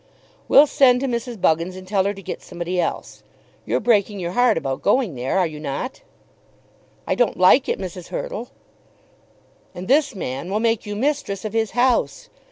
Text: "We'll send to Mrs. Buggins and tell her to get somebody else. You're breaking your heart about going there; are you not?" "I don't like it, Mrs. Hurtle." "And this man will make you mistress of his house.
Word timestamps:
"We'll 0.47 0.65
send 0.65 1.01
to 1.01 1.05
Mrs. 1.07 1.39
Buggins 1.39 1.75
and 1.75 1.87
tell 1.87 2.05
her 2.05 2.13
to 2.15 2.23
get 2.23 2.41
somebody 2.41 2.79
else. 2.79 3.21
You're 3.67 3.79
breaking 3.79 4.19
your 4.19 4.31
heart 4.31 4.57
about 4.57 4.81
going 4.81 5.13
there; 5.13 5.37
are 5.37 5.45
you 5.45 5.59
not?" 5.59 6.01
"I 7.05 7.13
don't 7.13 7.37
like 7.37 7.69
it, 7.69 7.77
Mrs. 7.77 8.07
Hurtle." 8.07 8.49
"And 9.75 9.87
this 9.87 10.15
man 10.15 10.49
will 10.49 10.59
make 10.59 10.87
you 10.87 10.95
mistress 10.95 11.45
of 11.45 11.53
his 11.53 11.69
house. 11.77 12.29